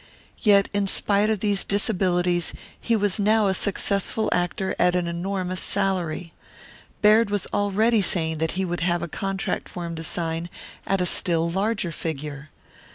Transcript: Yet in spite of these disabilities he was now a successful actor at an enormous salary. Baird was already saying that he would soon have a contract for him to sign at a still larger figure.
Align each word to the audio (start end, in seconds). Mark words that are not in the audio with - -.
Yet 0.39 0.67
in 0.73 0.87
spite 0.87 1.29
of 1.29 1.41
these 1.41 1.63
disabilities 1.63 2.55
he 2.79 2.95
was 2.95 3.19
now 3.19 3.45
a 3.45 3.53
successful 3.53 4.29
actor 4.31 4.75
at 4.79 4.95
an 4.95 5.05
enormous 5.05 5.61
salary. 5.61 6.33
Baird 7.03 7.29
was 7.29 7.45
already 7.53 8.01
saying 8.01 8.39
that 8.39 8.53
he 8.57 8.65
would 8.65 8.79
soon 8.79 8.87
have 8.89 9.03
a 9.03 9.07
contract 9.07 9.69
for 9.69 9.85
him 9.85 9.93
to 9.93 10.03
sign 10.03 10.49
at 10.87 11.01
a 11.01 11.05
still 11.05 11.47
larger 11.51 11.91
figure. 11.91 12.49